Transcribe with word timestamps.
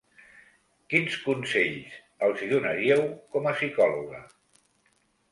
Quins 0.93 1.17
consells 1.25 1.99
els 2.27 2.41
hi 2.45 2.49
donaríeu 2.53 3.03
com 3.35 3.51
a 3.51 3.53
psicòloga? 3.59 4.23